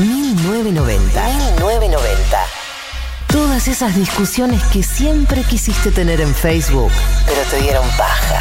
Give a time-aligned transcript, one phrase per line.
[0.00, 1.24] 1990.
[1.58, 2.38] 1990.
[3.28, 6.90] Todas esas discusiones que siempre quisiste tener en Facebook,
[7.26, 8.40] pero te dieron paja.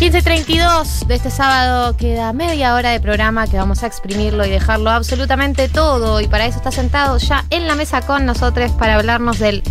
[0.00, 4.90] ...15.32 de este sábado queda media hora de programa que vamos a exprimirlo y dejarlo
[4.90, 9.38] absolutamente todo y para eso está sentado ya en la mesa con nosotros para hablarnos
[9.38, 9.62] del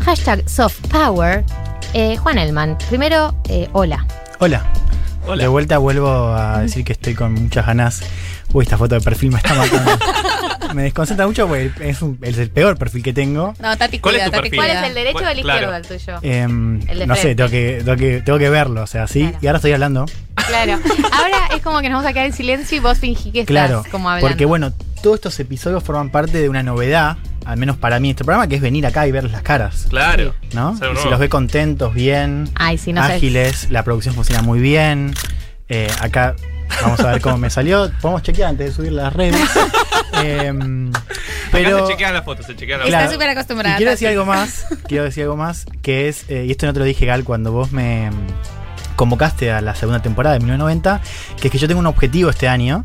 [0.00, 1.44] hashtag soft power
[1.92, 2.78] eh, Juan Elman.
[2.88, 4.06] Primero, eh, hola.
[4.40, 4.64] Hola.
[5.26, 5.42] Hola.
[5.42, 8.02] De vuelta vuelvo a decir que estoy con muchas ganas.
[8.52, 9.98] Uy, esta foto de perfil me está matando.
[10.74, 13.54] me desconcentra mucho porque es, un- es el peor perfil que tengo.
[13.58, 14.58] No, Tati, ¿Cuál es cuida, tu Tati, perfil?
[14.58, 15.60] ¿Cuál es el derecho o el Claro.
[15.72, 16.18] izquierdo el tuyo?
[16.22, 19.20] Em, El de no sé, tengo que, tengo, que, tengo que verlo, o sea, sí.
[19.22, 19.38] Claro.
[19.40, 20.06] Y ahora estoy hablando.
[20.46, 20.78] Claro.
[21.12, 23.50] Ahora es como que nos vamos a quedar en silencio y vos fingí que estás
[23.52, 23.82] Claro.
[23.90, 24.28] como hablando.
[24.28, 28.24] Porque bueno, todos estos episodios forman parte de una novedad, al menos para mí, este
[28.24, 29.86] programa, que es venir acá y ver las caras.
[29.88, 30.34] Claro.
[30.52, 30.74] ¿No?
[30.74, 33.14] Y si los ve contentos, bien, Ay, sí, no sé.
[33.14, 35.14] ágiles, la producción funciona muy bien.
[35.68, 36.36] Eh, acá
[36.82, 37.90] vamos a ver cómo me salió.
[38.00, 39.40] Podemos chequear antes de subir las redes.
[40.22, 40.92] Em,
[41.50, 43.74] Pero se chequean las fotos, se chequean las Está súper acostumbrada.
[43.74, 46.72] Y quiero decir algo más, quiero decir algo más, que es, eh, y esto no
[46.72, 51.00] te lo dije, Gal, cuando vos me mm, convocaste a la segunda temporada de 1990,
[51.40, 52.84] que es que yo tengo un objetivo este año,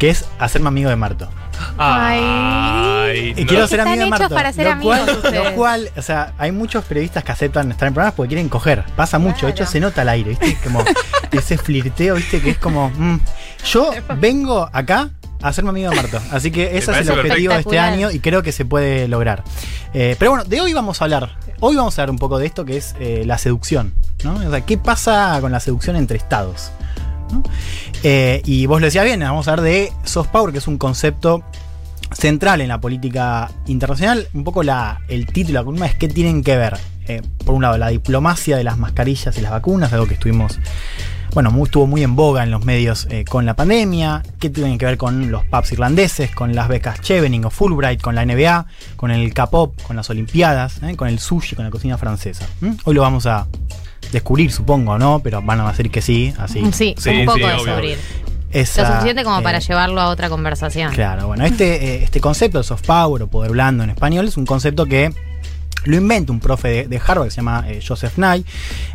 [0.00, 1.28] que es hacerme amigo de Marto.
[1.76, 3.46] Ay, Y no.
[3.46, 4.34] quiero ser amigo de Marto.
[4.34, 5.44] para ser lo, amigos cual, ustedes.
[5.44, 8.82] lo cual, o sea, hay muchos periodistas que aceptan estar en programas porque quieren coger.
[8.96, 10.56] Pasa mucho, de hecho se nota al aire, ¿viste?
[10.64, 10.82] Como
[11.30, 12.40] ese flirteo, ¿viste?
[12.40, 13.20] Que es como, mm,
[13.70, 15.10] yo vengo acá
[15.42, 16.18] a hacerme amigo de Marto.
[16.32, 19.44] Así que ese es el objetivo de este año y creo que se puede lograr.
[19.92, 21.36] Eh, pero bueno, de hoy vamos a hablar.
[21.60, 23.92] Hoy vamos a hablar un poco de esto que es eh, la seducción.
[24.24, 24.34] ¿no?
[24.36, 26.70] O sea, ¿qué pasa con la seducción entre estados?
[28.02, 30.78] Eh, y vos lo decías bien, vamos a hablar de soft power, que es un
[30.78, 31.42] concepto
[32.12, 34.28] central en la política internacional.
[34.34, 36.76] Un poco el título, la columna es qué tienen que ver.
[37.06, 40.58] Eh, por un lado, la diplomacia de las mascarillas y las vacunas, algo que estuvimos,
[41.32, 44.22] bueno, estuvo muy en boga en los medios eh, con la pandemia.
[44.38, 48.14] ¿Qué tienen que ver con los pubs irlandeses, con las becas Chevening o Fulbright, con
[48.14, 52.46] la NBA, con el K-pop, con las Olimpiadas, con el sushi, con la cocina francesa?
[52.60, 52.72] ¿Mm?
[52.84, 53.46] Hoy lo vamos a
[54.12, 55.20] descubrir, supongo, ¿no?
[55.20, 56.60] Pero van a decir que sí, así.
[56.72, 57.98] Sí, Sí, un poco sí, descubrir.
[58.52, 60.92] Esa, Lo suficiente como eh, para llevarlo a otra conversación.
[60.92, 64.36] Claro, bueno, este, eh, este concepto de soft power o poder blando en español es
[64.36, 65.12] un concepto que
[65.84, 68.44] lo inventa un profe de, de Harvard que se llama eh, Joseph Nye,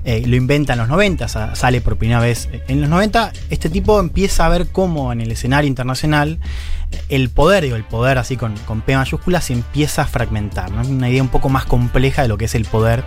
[0.03, 3.31] eh, lo inventa en los 90, sa- sale por primera vez en los 90.
[3.49, 7.83] Este tipo empieza a ver cómo en el escenario internacional eh, el poder, digo, el
[7.83, 10.71] poder así con, con P mayúscula, se empieza a fragmentar.
[10.71, 10.81] ¿no?
[10.87, 13.03] Una idea un poco más compleja de lo que es el poder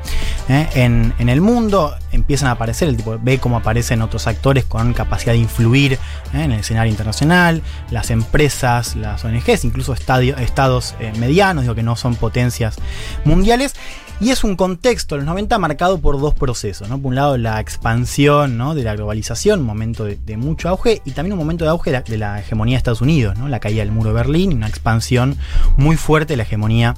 [0.49, 0.69] ¿eh?
[0.75, 1.97] en, en el mundo.
[2.13, 5.99] Empiezan a aparecer, el tipo ve cómo aparecen otros actores con capacidad de influir ¿eh?
[6.33, 11.97] en el escenario internacional, las empresas, las ONGs, incluso estados eh, medianos, digo que no
[11.97, 12.77] son potencias
[13.25, 13.75] mundiales.
[14.21, 16.89] Y es un contexto, los 90, marcado por dos procesos.
[16.89, 21.35] Por un lado, la expansión de la globalización, un momento de, mucho auge, y también
[21.35, 24.15] un momento de auge de la, hegemonía de Estados Unidos, la caída del muro de
[24.15, 25.37] Berlín una expansión
[25.77, 26.97] muy fuerte de la hegemonía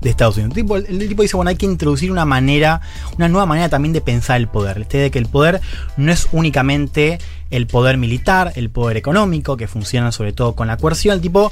[0.00, 0.56] de Estados Unidos.
[0.56, 2.80] El tipo, el tipo dice, bueno, hay que introducir una manera,
[3.16, 4.86] una nueva manera también de pensar el poder.
[4.90, 5.60] Idea de que el poder
[5.96, 7.18] no es únicamente
[7.50, 11.14] el poder militar, el poder económico, que funciona sobre todo con la coerción.
[11.14, 11.50] El tipo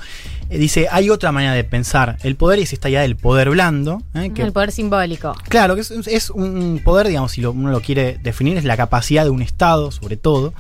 [0.51, 3.51] eh, dice, hay otra manera de pensar el poder y es esta idea del poder
[3.51, 4.03] blando.
[4.15, 4.31] ¿eh?
[4.35, 5.35] que El poder simbólico.
[5.49, 8.77] Claro, que es, es un poder, digamos, si lo- uno lo quiere definir, es la
[8.77, 10.53] capacidad de un Estado, sobre todo,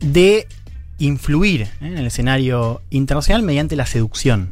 [0.00, 0.46] de
[0.98, 1.68] influir ¿eh?
[1.82, 4.50] en el escenario internacional mediante la seducción.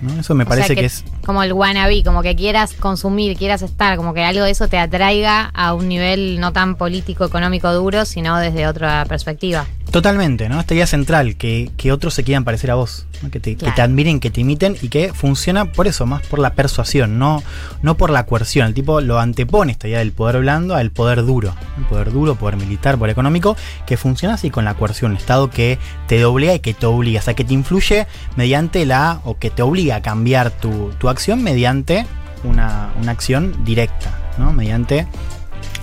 [0.00, 0.20] ¿No?
[0.20, 1.04] Eso me O parece que, es...
[1.24, 4.78] Como el wannabe, como que quieras consumir, quieras estar, como que algo de eso te
[4.78, 9.66] atraiga a un nivel no tan político, económico duro, sino desde otra perspectiva.
[9.90, 10.60] Totalmente, ¿no?
[10.60, 13.30] Esta idea central, que, que otros se quieran parecer a vos, ¿no?
[13.30, 13.74] que, te, que Claro.
[13.74, 17.42] te admiren, que te imiten y que funciona por eso, más por la persuasión, no,
[17.82, 18.68] no por la coerción.
[18.68, 21.54] El tipo lo antepone esta idea del poder blando al poder duro.
[21.76, 25.10] El poder duro, poder militar, poder económico, que funciona así con la coerción.
[25.10, 28.06] Un Estado que te doblea y que te obliga, o sea, que te influye
[28.36, 32.06] mediante la, o que te obliga a cambiar tu, tu acción mediante
[32.44, 34.52] una, una acción directa, ¿no?
[34.52, 35.06] Mediante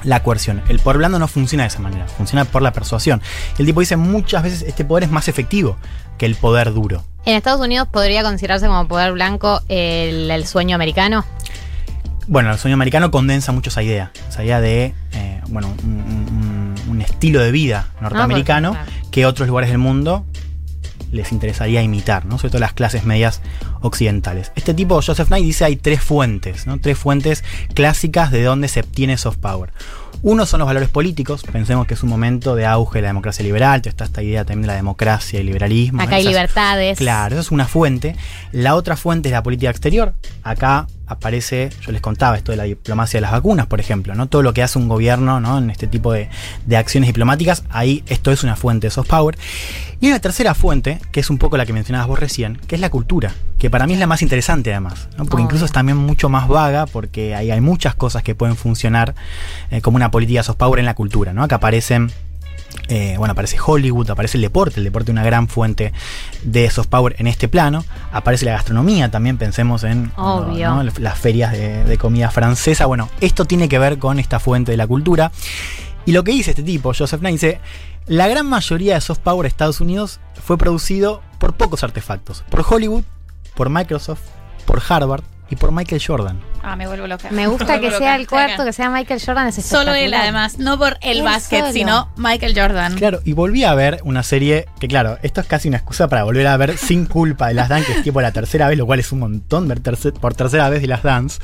[0.03, 0.61] la coerción.
[0.69, 3.21] El poder blando no funciona de esa manera, funciona por la persuasión.
[3.57, 5.77] El tipo dice muchas veces este poder es más efectivo
[6.17, 7.03] que el poder duro.
[7.25, 11.25] En Estados Unidos podría considerarse como poder blanco el, el sueño americano.
[12.27, 16.75] Bueno, el sueño americano condensa mucho esa idea, esa idea de, eh, bueno, un, un-
[16.89, 18.75] un estilo de vida norteamericano
[19.11, 20.25] que otros lugares del mundo
[21.11, 22.37] les interesaría imitar, ¿no?
[22.37, 23.41] Sobre todo las clases medias
[23.81, 24.51] occidentales.
[24.55, 26.79] Este tipo, Joseph Knight, dice hay tres fuentes, ¿no?
[26.79, 27.43] tres fuentes
[27.73, 29.71] clásicas de donde se obtiene soft power.
[30.23, 33.43] Uno son los valores políticos, pensemos que es un momento de auge de la democracia
[33.43, 36.01] liberal, está esta idea también de la democracia y liberalismo.
[36.01, 36.97] Acá hay libertades.
[36.97, 38.15] Claro, esa es una fuente.
[38.51, 40.15] La otra fuente es la política exterior.
[40.41, 44.27] Acá aparece, yo les contaba esto de la diplomacia de las vacunas, por ejemplo, ¿no?
[44.27, 45.59] Todo lo que hace un gobierno ¿no?
[45.59, 46.29] en este tipo de,
[46.65, 49.37] de acciones diplomáticas, ahí esto es una fuente de soft power.
[50.01, 52.81] Y una tercera fuente, que es un poco la que mencionabas vos recién, que es
[52.81, 55.25] la cultura, que para mí es la más interesante además, ¿no?
[55.25, 59.15] porque incluso es también mucho más vaga, porque ahí hay muchas cosas que pueden funcionar
[59.71, 61.43] eh, como una política soft power en la cultura, ¿no?
[61.43, 62.11] Acá aparecen
[62.89, 65.91] eh, bueno, aparece Hollywood, aparece el deporte, el deporte es una gran fuente
[66.43, 67.83] de soft power en este plano.
[68.11, 72.85] Aparece la gastronomía, también pensemos en las ferias de, de, comida francesa.
[72.85, 75.31] Bueno, esto tiene que ver con esta fuente de la cultura.
[76.05, 77.59] Y lo que dice este tipo, Joseph Knight, dice,
[78.05, 82.63] la gran mayoría de soft power de Estados Unidos fue producido por pocos artefactos, por
[82.67, 83.03] Hollywood,
[83.57, 84.21] por Microsoft,
[84.65, 86.39] por Harvard, y por Michael Jordan.
[86.61, 87.29] Ah, me vuelvo loca.
[87.31, 89.47] Me gusta que sea el cuarto, que sea Michael Jordan.
[89.47, 90.59] Es Solo él, además.
[90.59, 92.95] No por el básquet, sino Michael Jordan.
[92.95, 96.23] Claro, y volví a ver una serie que, claro, esto es casi una excusa para
[96.23, 98.85] volver a ver sin culpa de las Dance, que es tipo la tercera vez, lo
[98.85, 99.81] cual es un montón ver
[100.19, 101.39] por tercera vez de las Dance,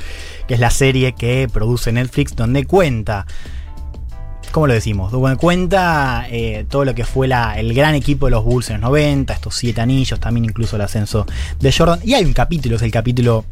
[0.46, 3.26] que es la serie que produce Netflix, donde cuenta.
[4.54, 5.10] ¿Cómo lo decimos?
[5.10, 8.82] Donde cuenta eh, todo lo que fue la, el gran equipo de los Bulls en
[8.82, 11.26] los 90, estos siete anillos, también incluso el ascenso
[11.58, 11.98] de Jordan.
[12.04, 13.44] Y hay un capítulo, es el capítulo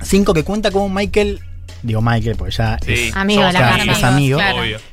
[0.00, 1.40] 5 que cuenta como Michael,
[1.82, 4.38] digo Michael porque ya es amigo, la es amigo,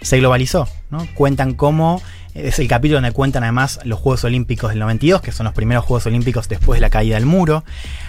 [0.02, 1.08] se globalizó, ¿no?
[1.14, 2.02] Cuentan cómo
[2.34, 5.86] es el capítulo donde cuentan además los Juegos Olímpicos del 92, que son los primeros
[5.86, 7.64] Juegos Olímpicos después de la caída del muro.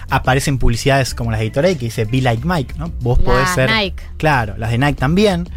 [0.09, 2.91] Aparecen publicidades como las de Gatorade que dice Be Like Mike, ¿no?
[3.01, 3.69] Vos podés ser.
[3.69, 4.01] Nike.
[4.17, 5.47] Claro, las de Nike también.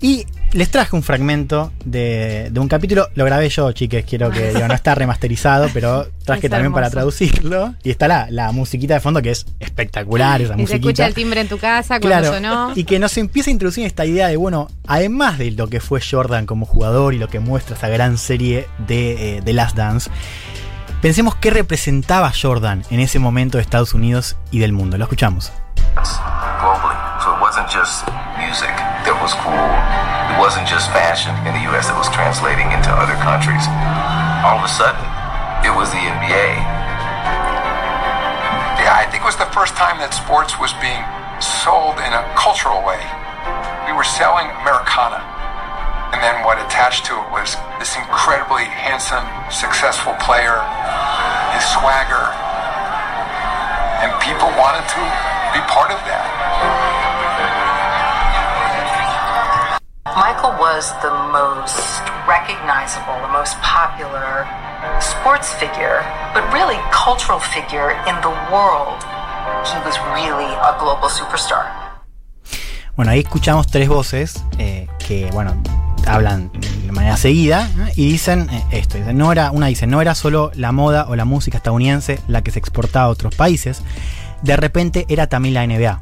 [0.00, 3.08] Y les traje un fragmento de, un capítulo.
[3.14, 4.04] Lo grabé yo, chiques.
[4.04, 7.74] Quiero que no está remasterizado, pero traje también para traducirlo.
[7.82, 10.40] Y está la, la, musiquita de fondo que es espectacular.
[10.40, 10.70] Esa y musiquita.
[10.70, 12.72] se escucha el timbre en tu casa cuando sonó.
[12.74, 16.00] Y que nos empieza a introducir esta idea de, bueno, además de lo que fue
[16.00, 20.10] Jordan como jugador y lo que muestra esa gran serie de, eh, de Last Dance.
[21.00, 24.98] Pensemos qué representaba Jordan en ese momento de Estados Unidos y del mundo.
[24.98, 25.50] Lo escuchamos.
[27.70, 28.02] Just
[28.34, 28.74] music
[29.06, 29.54] that was cool.
[29.54, 33.62] It wasn't just fashion in the US that was translating into other countries.
[34.42, 34.98] All of a sudden,
[35.62, 36.50] it was the NBA.
[38.74, 40.98] Yeah, I think it was the first time that sports was being
[41.38, 42.98] sold in a cultural way.
[43.86, 45.22] We were selling Americana.
[46.10, 50.58] And then what attached to it was this incredibly handsome, successful player,
[51.54, 52.34] his swagger.
[54.02, 55.02] And people wanted to
[55.54, 56.79] be part of that.
[60.40, 64.48] Michael was the most recognizable, the most popular
[64.98, 66.00] sports figure,
[66.32, 69.04] but really cultural figure in the world.
[69.68, 71.66] He was really a global superstar.
[72.96, 75.54] Bueno, ahí escuchamos tres voces eh, que, bueno,
[76.06, 78.96] hablan de manera seguida y dicen eh, esto.
[78.96, 82.40] Dicen, no era, una dice, no era solo la moda o la música estadounidense la
[82.40, 83.82] que se exportaba a otros países,
[84.40, 86.00] de repente era también la NBA.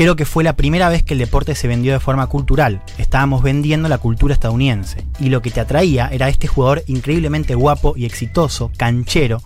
[0.00, 2.80] Creo que fue la primera vez que el deporte se vendió de forma cultural.
[2.96, 5.04] Estábamos vendiendo la cultura estadounidense.
[5.18, 9.42] Y lo que te atraía era este jugador increíblemente guapo y exitoso, canchero,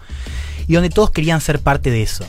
[0.69, 2.25] y donde todos querían ser parte de eso.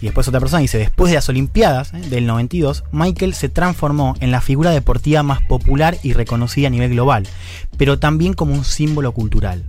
[0.00, 1.98] Y después otra persona dice, después de las Olimpiadas ¿eh?
[2.10, 6.90] del 92, Michael se transformó en la figura deportiva más popular y reconocida a nivel
[6.90, 7.26] global,
[7.76, 9.64] pero también como un símbolo cultural.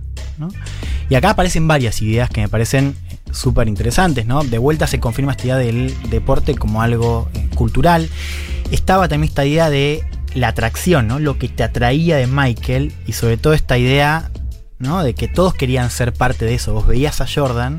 [1.08, 2.94] Y acá aparecen varias ideas que me parecen
[3.36, 4.42] súper interesantes, ¿no?
[4.42, 8.08] De vuelta se confirma esta idea del deporte como algo eh, cultural.
[8.70, 10.02] Estaba también esta idea de
[10.34, 11.18] la atracción, ¿no?
[11.18, 14.30] Lo que te atraía de Michael y sobre todo esta idea,
[14.78, 15.02] ¿no?
[15.02, 16.72] De que todos querían ser parte de eso.
[16.72, 17.76] Vos veías a Jordan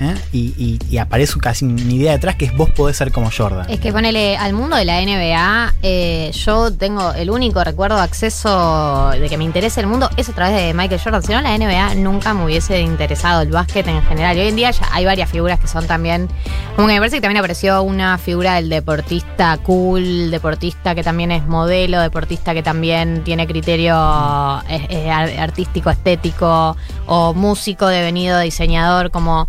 [0.00, 0.14] ¿eh?
[0.32, 3.70] y, aparece casi una idea detrás que es vos podés ser como Jordan.
[3.70, 9.10] Es que ponele al mundo de la NBA, eh, yo tengo el único recuerdo acceso
[9.10, 11.22] de que me interese el mundo es a través de Michael Jordan.
[11.22, 14.36] Si no, la NBA nunca me hubiese interesado el básquet en general.
[14.36, 16.28] Y hoy en día ya hay varias figuras que son también.
[16.74, 21.32] Como que me parece que también apareció una figura del deportista cool, deportista que también
[21.32, 26.76] es modelo, deportista que también tiene criterio artístico, estético
[27.06, 29.46] o músico devenido diseñador, como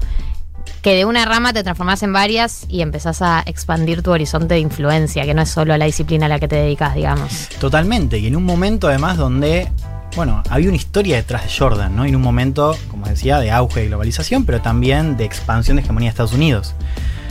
[0.82, 4.60] que de una rama te transformás en varias y empezás a expandir tu horizonte de
[4.60, 7.50] influencia, que no es solo la disciplina a la que te dedicas, digamos.
[7.60, 9.72] Totalmente, y en un momento además donde,
[10.16, 12.06] bueno, había una historia detrás de Jordan, ¿no?
[12.06, 16.08] En un momento, como decía, de auge de globalización, pero también de expansión de hegemonía
[16.08, 16.74] de Estados Unidos.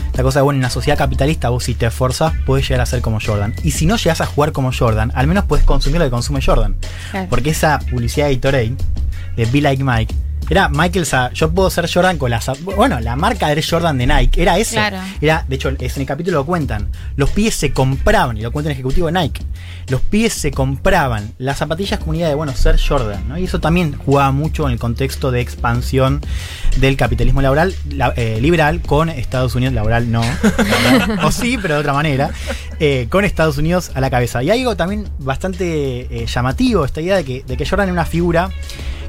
[0.07, 2.87] Esta cosa de, bueno, en una sociedad capitalista vos si te esforzas puedes llegar a
[2.87, 3.55] ser como Jordan.
[3.63, 6.43] Y si no llegas a jugar como Jordan, al menos puedes consumir lo que consume
[6.43, 6.75] Jordan.
[7.31, 8.75] Porque esa publicidad de Gatorade,
[9.37, 10.15] de Be Like Mike,
[10.51, 12.41] Era Michael Sa yo puedo ser Jordan con la
[12.77, 14.73] bueno, la marca de Jordan de Nike, era eso.
[14.75, 14.99] Claro.
[15.21, 16.89] Era, de hecho, en el capítulo lo cuentan.
[17.17, 19.43] Los pies se compraban, y lo cuenta el ejecutivo de Nike.
[19.89, 23.39] Los pies se compraban las zapatillas como unidad de bueno, ser Jordan, ¿no?
[23.39, 26.21] Y eso también jugaba mucho en el contexto de expansión
[26.77, 30.23] del capitalismo laboral, la- eh, liberal con Estados Unidos, laboral no,
[31.25, 32.31] o sí, pero de otra manera,
[32.81, 34.43] eh, con Estados Unidos a la cabeza.
[34.43, 37.93] Y hay algo también bastante eh, llamativo, esta idea de que, de que Jordan era
[37.93, 38.51] una figura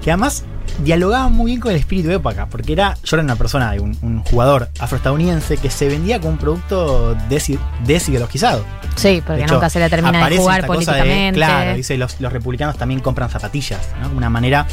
[0.03, 0.43] que además
[0.84, 4.24] dialogaba muy bien con el espíritu de época, porque era Jordan una persona, un, un
[4.24, 8.64] jugador afroestadounidense que se vendía como un producto desi- desideologizado.
[8.96, 11.38] Sí, porque hecho, nunca se le termina de jugar cosa de- políticamente.
[11.38, 14.10] claro, dice los, los republicanos también compran zapatillas, ¿no?
[14.18, 14.66] Una manera.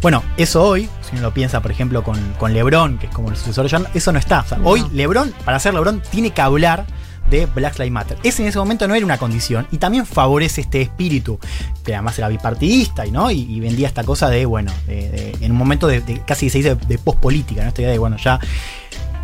[0.00, 3.30] Bueno, eso hoy, si uno lo piensa, por ejemplo, con, con LeBron, que es como
[3.30, 4.40] el sucesor de Jordan, eso no está.
[4.40, 4.68] O sea, No.
[4.68, 6.84] hoy LeBron, para ser LeBron, tiene que hablar
[7.32, 8.18] de Black Lives Matter.
[8.22, 11.38] Ese en ese momento no era una condición y también favorece este espíritu,
[11.84, 15.86] que además era bipartidista y no y, vendía esta cosa de, bueno, en un momento
[15.86, 17.68] de, de- casi se dice de pospolítica, ¿no?
[17.68, 18.38] Esta idea de, bueno, ya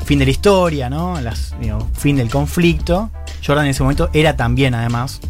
[0.05, 1.21] fin de la historia, ¿no?
[1.21, 1.55] Las,
[1.93, 3.11] fin del conflicto.
[3.47, 5.21] Jordan en ese momento era también, además,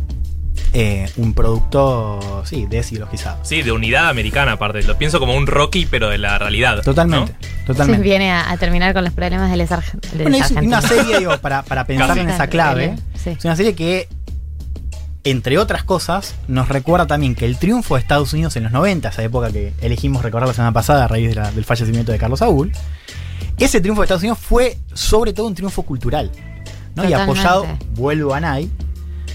[0.72, 3.38] eh, un producto, sí, desideologizado.
[3.44, 4.82] Sí, de unidad americana aparte.
[4.82, 6.82] Lo pienso como un Rocky, pero de la realidad.
[6.82, 7.66] Totalmente, ¿no?
[7.66, 8.02] Totalmente.
[8.02, 9.70] viene a, a terminar con los problemas del ex
[10.12, 12.20] del Bueno, es una serie, digo, para, para pensar Casi.
[12.20, 12.96] en esa clave.
[13.22, 13.30] Sí.
[13.30, 14.08] Es una serie que,
[15.24, 19.08] entre otras cosas, nos recuerda también que el triunfo de Estados Unidos en los 90,
[19.08, 22.18] esa época que elegimos recordar la semana pasada a raíz de la- del fallecimiento de
[22.18, 22.72] Carlos Saúl,
[23.58, 26.30] ese triunfo de Estados Unidos fue sobre todo un triunfo cultural.
[26.94, 27.08] ¿no?
[27.08, 28.72] Y apoyado, vuelvo a Nike,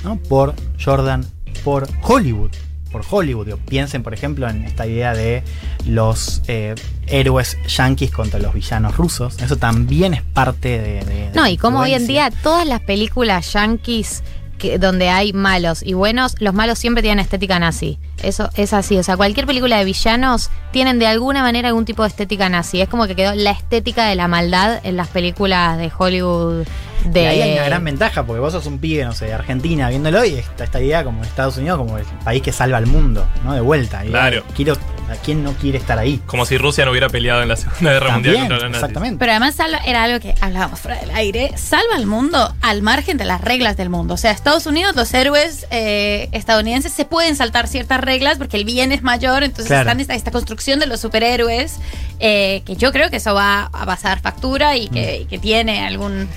[0.04, 0.18] ¿no?
[0.18, 1.26] por Jordan,
[1.64, 2.52] por Hollywood.
[2.92, 3.46] Por Hollywood.
[3.48, 5.44] Digo, piensen, por ejemplo, en esta idea de
[5.88, 6.76] los eh,
[7.08, 9.40] héroes yanquis contra los villanos rusos.
[9.42, 11.04] Eso también es parte de.
[11.04, 14.24] de- No, y como hoy en día todas las películas yankees
[14.60, 17.98] que, donde hay malos y buenos, los malos siempre tienen estética nazi.
[18.22, 18.96] Eso es así.
[18.98, 22.80] O sea, cualquier película de villanos tienen de alguna manera algún tipo de estética nazi.
[22.80, 26.66] Es como que quedó la estética de la maldad en las películas de Hollywood.
[27.06, 27.22] De...
[27.24, 29.90] Y ahí hay una gran ventaja, porque vos sos un pibe, no sé, de Argentina
[29.90, 33.28] viéndolo y está esta idea como Estados Unidos como el país que salva al mundo,
[33.44, 33.54] ¿no?
[33.54, 34.06] De vuelta.
[34.06, 34.44] Y, Claro.
[34.56, 34.76] Quiero,
[35.12, 36.22] ¿A quién no quiere estar ahí?
[36.26, 39.20] Como si Rusia no hubiera peleado en la Segunda Guerra Mundial contra exactamente.
[39.20, 41.52] Pero además salva- era algo que hablábamos fuera del aire.
[41.58, 44.14] Salva al mundo al margen de las reglas del mundo.
[44.14, 48.64] O sea, Estados Unidos, los héroes eh, estadounidenses se pueden saltar ciertas reglas porque el
[48.64, 49.44] bien es mayor.
[49.44, 49.82] Entonces Claro.
[49.90, 51.76] están esta, esta construcción de los superhéroes
[52.22, 55.86] eh, que yo creo que eso va a pasar factura y que, y que tiene
[55.86, 56.30] algún...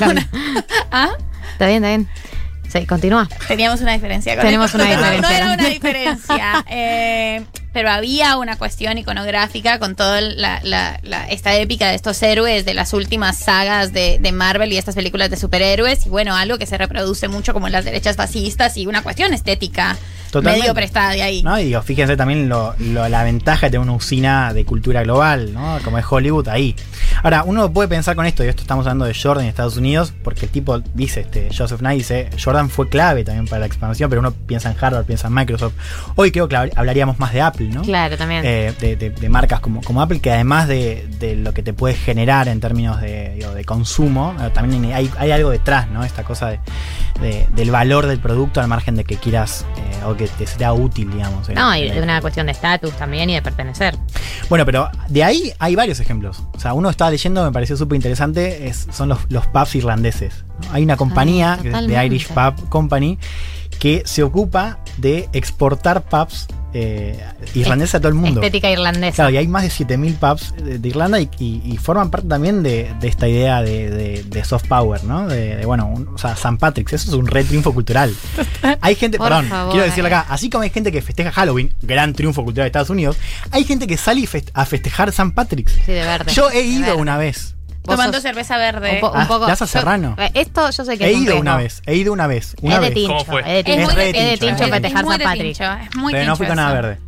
[0.92, 1.10] ¿Ah?
[1.52, 2.08] Está bien, está bien.
[2.68, 3.28] Sí, continúa.
[3.48, 4.82] Teníamos una diferencia con Tenemos esto.
[4.82, 5.28] una No, diferencia.
[5.30, 6.64] No era una diferencia.
[6.70, 12.22] eh, pero había una cuestión iconográfica con toda la, la- la- esta épica de estos
[12.22, 16.06] héroes de las últimas sagas de, de Marvel y estas películas de superhéroes.
[16.06, 19.32] Y bueno, algo que se reproduce mucho como en las derechas fascistas y una cuestión
[19.34, 19.96] estética
[20.30, 20.60] Totalmente.
[20.60, 21.42] medio prestada de ahí.
[21.42, 21.58] ¿No?
[21.58, 25.52] Y digo, fíjense también lo, lo- la ventaja de tener una usina de cultura global,
[25.54, 25.78] ¿no?
[25.84, 26.74] Como es Hollywood ahí.
[27.22, 30.12] Ahora, uno puede pensar con esto, y esto estamos hablando de Jordan en Estados Unidos,
[30.22, 34.08] porque el tipo dice, este, Joseph Knight dice, Jordan fue clave también para la expansión,
[34.10, 35.72] pero uno piensa en Harvard, piensa en Microsoft.
[36.14, 37.82] Hoy creo que habl- hablaríamos más de Apple, ¿no?
[37.82, 38.42] Claro, también.
[38.44, 41.72] Eh, de, de- de marcas como, como Apple, que además de, de lo que te
[41.72, 46.04] puede generar en términos de, digo, de consumo, eh, también hay, hay algo detrás, ¿no?
[46.04, 46.60] Esta cosa de,
[47.20, 50.72] de- del valor del producto al margen de que quieras eh, o que te sea
[50.72, 51.48] útil, digamos.
[51.48, 53.96] no, y de una cuestión de estatus también y de pertenecer.
[54.48, 56.42] Bueno, pero de ahí hay varios ejemplos.
[56.54, 60.44] O sea, uno estaba leyendo, me pareció súper interesante, es- son los, los pubs irlandeses.
[60.66, 60.72] ¿no?
[60.74, 62.06] Hay una compañía, que es de totalmente.
[62.06, 63.18] Irish Pub Company,
[63.78, 67.18] que se ocupa de exportar pubs eh,
[67.54, 68.40] irlandeses a todo el mundo.
[68.42, 69.14] Estética irlandesa.
[69.16, 72.28] Claro, y hay más de 7000 pubs de, de Irlanda y, y- y forman parte
[72.28, 75.26] también de, de esta idea de, de- de soft power, ¿no?
[75.28, 78.14] De, bueno, un- o sea, San Patrick's, eso es un re triunfo cultural.
[78.82, 80.14] Hay gente, Por perdón, favor, quiero decirlo eh.
[80.14, 83.16] acá, así como hay gente que festeja Halloween, gran triunfo cultural de Estados Unidos,
[83.50, 85.72] hay gente que sale a festejar San Patrick's.
[85.86, 86.32] Sí, de verde.
[86.32, 87.00] Yo he ido verde.
[87.00, 87.54] una vez.
[87.94, 88.94] Tomando sos cerveza verde.
[88.94, 89.66] un, po- un Ah, poco.
[89.66, 90.14] Serrano.
[90.18, 92.54] eh, esto yo sé que He es ido una vez, he ido una vez.
[92.62, 92.94] Una es de vez.
[92.94, 93.12] tincho.
[93.12, 93.40] ¿Cómo fue?
[93.40, 95.24] Es de Es tincho, muy de es de tincho, tincho es festejar muy San de
[95.24, 95.42] Patrick.
[95.56, 96.98] tincho, Es muy pero no fui tincho con nada verde.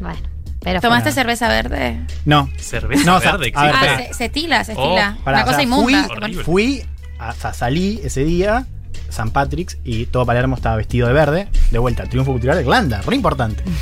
[0.00, 0.18] Bueno,
[0.60, 1.14] pero ¿Tomaste Bueno.
[1.14, 2.00] cerveza verde?
[2.24, 2.48] No.
[2.56, 3.70] Cerveza No, o sea, verde, existe.
[3.88, 5.16] Ah, se, se tila, se Oh, tila.
[5.24, 6.08] Pará, Una o cosa sea, inmunda.
[6.20, 6.82] Fui, fui
[7.18, 8.66] a- o sea, salí ese día,
[9.12, 11.48] San Patrick's, y todo Palermo estaba vestido de verde.
[11.70, 13.62] De vuelta, triunfo cultural de Irlanda, re importante.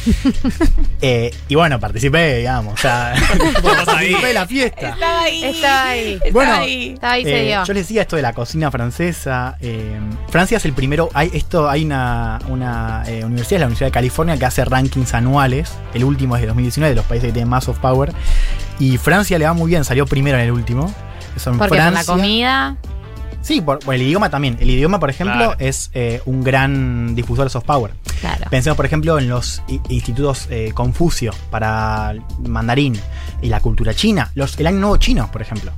[1.02, 2.74] Eh, y bueno, participé, digamos.
[2.74, 3.14] O sea,
[3.86, 4.90] participé de la fiesta.
[4.90, 5.44] Estaba ahí.
[5.44, 6.12] Estaba ahí.
[6.12, 6.90] Estaba Bueno, ahí.
[6.92, 7.64] Estaba ahí, se Eh, dio.
[7.64, 9.56] yo les decía esto de la cocina francesa.
[9.62, 11.08] eh, Francia es el primero.
[11.14, 15.72] Hay, esto, hay una, una eh, universidad, la Universidad de California, que hace rankings anuales.
[15.94, 18.12] El último es de 2019, de los países que tienen más soft power.
[18.78, 20.92] Y Francia le va muy bien, salió primero en el último.
[21.36, 22.76] son Porque por la comida.
[23.42, 24.56] Sí, por, por el idioma también.
[24.60, 25.56] El idioma, por ejemplo, Claro.
[25.58, 27.92] es eh, un gran difusor de soft power.
[28.20, 28.46] Claro.
[28.50, 32.14] Pensemos, por ejemplo, en los i- institutos eh, Confucio para
[32.46, 32.98] mandarín
[33.40, 35.72] y la cultura china, los, el año nuevo chino, por ejemplo.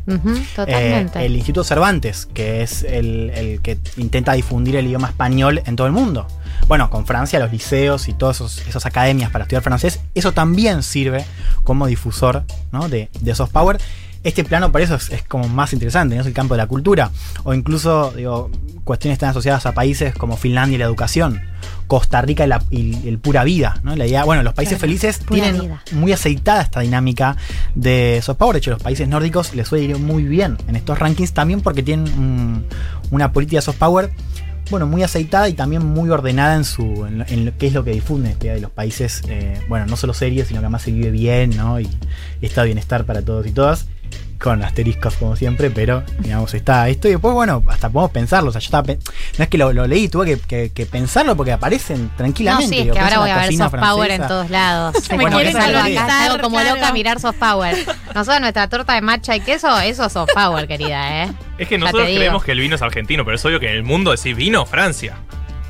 [0.56, 1.20] Totalmente.
[1.20, 5.76] Eh, el Instituto Cervantes, que es el, el que intenta difundir el idioma español en
[5.76, 6.26] todo el mundo.
[6.68, 10.82] Bueno, con Francia, los liceos y todas esos- esas academias para estudiar francés, eso también
[10.82, 11.24] sirve
[11.62, 12.88] como difusor ¿no?
[12.88, 13.78] de, de soft power.
[14.24, 16.20] Este plano por eso es, es como más interesante, ¿no?
[16.20, 17.10] es el campo de la cultura.
[17.44, 18.50] O incluso, digo,
[18.84, 21.40] cuestiones están asociadas a países como Finlandia y la educación.
[21.88, 23.94] Costa Rica y, la, y el pura vida, ¿no?
[23.96, 25.82] La idea, bueno, los países Claro, felices tienen vida.
[25.92, 27.36] muy aceitada esta dinámica
[27.74, 28.54] de soft power.
[28.54, 31.82] De hecho, los países nórdicos les suele ir muy bien en estos rankings también porque
[31.82, 32.64] tienen un-
[33.10, 34.10] una política de soft power,
[34.70, 37.72] bueno, muy aceitada y también muy ordenada en su en, lo- en lo- qué es
[37.74, 40.66] lo que difunde esta idea de los países, eh, bueno, no solo serios, sino que
[40.66, 41.78] además se vive bien, ¿no?
[41.78, 41.90] Y,
[42.40, 43.86] y está bienestar para todos y todas.
[44.42, 47.06] Con asteriscos como siempre, pero digamos, está esto.
[47.06, 48.48] Y después, bueno, hasta podemos pensarlo.
[48.48, 48.98] O sea, yo estaba pe-
[49.38, 52.68] no es que lo, lo leí, tuve que, que- que pensarlo porque aparecen No, tranquilamente.
[52.68, 54.96] sí, es digo, que ahora voy a ver soft power en todos lados.
[55.10, 55.52] Me Bueno, quieren.
[55.54, 56.74] Salgo como claro.
[56.74, 57.76] loca a mirar soft power.
[58.14, 61.32] Nosotros nuestra torta de matcha y queso, eso es soft power, querida, ¿eh?
[61.58, 63.76] Es que Ya nosotros creemos que el vino es argentino, pero es obvio que en
[63.76, 65.14] el mundo decís vino, Francia.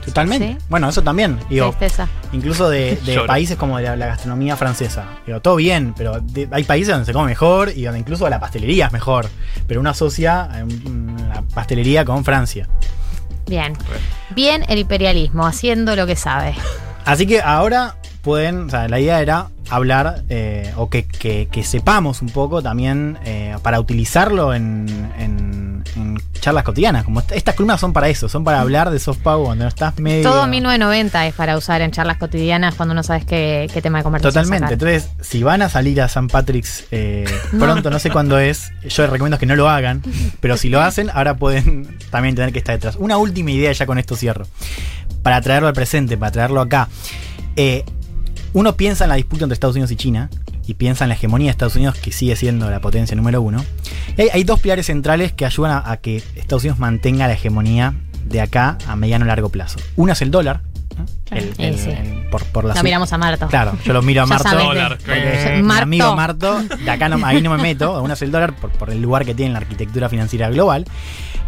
[0.05, 0.57] Totalmente.
[0.61, 0.67] Sí.
[0.69, 1.39] Bueno, eso también.
[1.49, 2.09] Digo, Tristeza.
[2.33, 5.05] incluso de, países como de la, la gastronomía francesa.
[5.27, 8.41] Digo, todo bien, pero de- hay países donde se come mejor y donde incluso la
[8.41, 9.29] pastelería es mejor.
[9.67, 10.65] Pero uno asocia eh,
[11.29, 12.69] la pastelería con Francia.
[13.47, 13.75] Bien.
[14.31, 16.55] Bien el imperialismo, haciendo lo que sabe.
[17.05, 21.63] Así que ahora pueden, o sea, la idea era hablar eh, o que, que- que
[21.65, 24.87] sepamos un poco también eh, para utilizarlo en,
[25.19, 27.05] en- en charlas cotidianas.
[27.05, 29.69] Como est- estas columnas son para eso, son para hablar de soft power cuando no
[29.69, 30.23] estás medio...
[30.31, 34.05] Todo 1990 es para usar en charlas cotidianas cuando no sabes qué, qué tema de
[34.05, 34.45] conversación.
[34.45, 34.75] Totalmente.
[34.75, 37.25] Entonces, si van a salir a San Patrick's eh,
[37.59, 40.03] pronto, no sé cuándo es, yo les recomiendo que no lo hagan,
[40.41, 42.97] pero si lo hacen, ahora pueden también tener que estar detrás.
[42.97, 44.47] Una última idea, ya con esto cierro.
[45.23, 46.89] Para traerlo al presente, para traerlo acá.
[47.57, 47.85] Eh,
[48.53, 50.31] uno piensa en la disputa entre Estados Unidos y China,
[50.67, 53.65] y piensa en la hegemonía de Estados Unidos, que sigue siendo la potencia número uno.
[54.33, 57.95] Hay, dos pilares centrales que ayudan a, a que Estados Unidos mantenga la hegemonía
[58.25, 59.79] de acá a mediano y largo plazo.
[59.97, 60.63] Uno es el dólar.
[61.03, 61.07] ¿No?
[61.25, 61.45] Claro.
[61.45, 61.91] El- Sí, el- sí.
[61.91, 63.47] el- por, por la Lo miramos a Marto.
[63.49, 64.49] Claro, yo lo miro a Marto.
[64.57, 65.83] Dólar, porque mi Marto.
[65.83, 68.91] amigo Marto, de acá no, ahí no me meto, uno es el dólar por, por
[68.91, 70.87] el lugar que tiene en la arquitectura financiera global.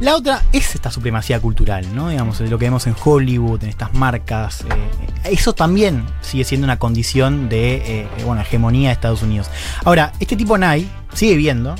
[0.00, 2.08] La otra es esta supremacía cultural, ¿no?
[2.10, 4.62] Digamos, lo que vemos en Hollywood, en estas marcas.
[4.62, 9.48] eh, eso también sigue siendo una condición de eh, bueno, hegemonía de Estados Unidos.
[9.84, 11.76] Ahora, este tipo Nye sigue viendo.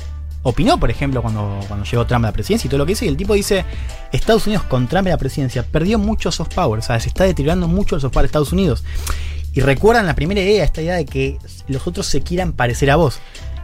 [0.47, 3.03] Opinó, por ejemplo, cuando, cuando llegó Trump a la presidencia y todo lo que hizo,
[3.03, 3.65] y el tipo dice,
[4.11, 7.23] Estados Unidos con Trump en la presidencia perdió mucho soft power, o sea, se está
[7.23, 8.83] deteriorando mucho el soft power de Estados Unidos.
[9.53, 12.95] Y recuerdan la primera idea, esta idea de que los otros se quieran parecer a
[12.95, 13.17] vos.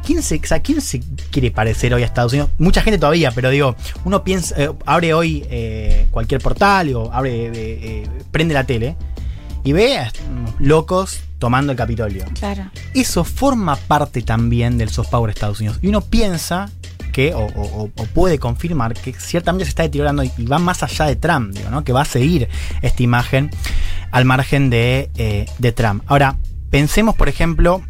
[0.04, 2.50] ¿Quién se, o sea, ¿quién se quiere parecer hoy a Estados Unidos?
[2.58, 7.52] Mucha gente todavía, pero digo, uno piensa, eh, abre hoy eh, cualquier portal o abre,
[7.54, 8.96] eh, prende la tele
[9.64, 10.12] y ve a
[10.58, 12.26] locos tomando el Capitolio.
[12.40, 12.72] Claro.
[12.94, 15.80] Eso forma parte también del soft power de Estados Unidos.
[15.82, 16.70] Y uno piensa
[17.12, 21.16] que, o, puede confirmar, que ciertamente se está deteriorando y y va más allá de
[21.16, 21.84] Trump, digo, ¿no?
[21.84, 22.50] que va a seguir
[22.82, 23.52] esta imagen
[24.12, 26.04] al margen de, eh, de Trump.
[26.08, 26.38] Ahora,
[26.70, 27.82] pensemos, por ejemplo,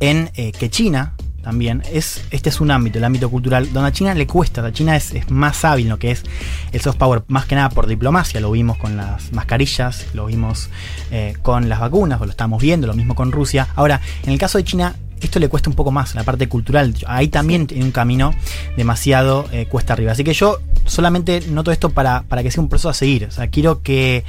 [0.00, 3.92] en eh, que China también es este es un ámbito, el ámbito cultural, donde a
[3.92, 6.24] China le cuesta, a China es, es más hábil en lo que es
[6.72, 10.70] el soft power, más que nada por diplomacia, lo vimos con las mascarillas, lo vimos
[11.12, 13.68] eh, con las vacunas, o lo estamos viendo, lo mismo con Rusia.
[13.76, 16.94] Ahora, en el caso de China, esto le cuesta un poco más, la parte cultural,
[17.06, 18.32] ahí también tiene un camino
[18.76, 20.12] demasiado eh, cuesta arriba.
[20.12, 23.30] Así que yo solamente noto esto para, para que sea un proceso a seguir, o
[23.30, 24.24] sea, quiero que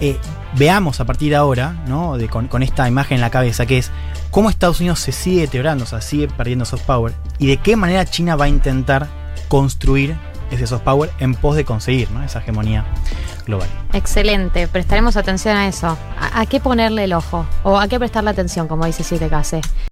[0.00, 0.16] eh,
[0.56, 2.16] veamos a partir de ahora, ¿no?
[2.16, 3.90] De- con, con esta imagen en la cabeza, que es
[4.30, 7.76] cómo Estados Unidos se sigue deteriorando, o sea, sigue perdiendo soft power, y de qué
[7.76, 9.08] manera China va a intentar
[9.48, 10.16] construir
[10.50, 12.22] ese soft power en pos de conseguir ¿no?
[12.24, 12.86] esa hegemonía
[13.46, 13.68] global.
[13.92, 15.98] Excelente, prestaremos atención a eso.
[16.18, 17.46] ¿A, a qué ponerle el ojo?
[17.64, 19.60] ¿O a qué prestarle atención, como dice Siete Case?